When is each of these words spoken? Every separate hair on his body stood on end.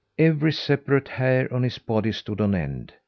Every 0.17 0.51
separate 0.51 1.07
hair 1.09 1.47
on 1.53 1.61
his 1.61 1.77
body 1.77 2.11
stood 2.11 2.41
on 2.41 2.55
end. 2.55 2.91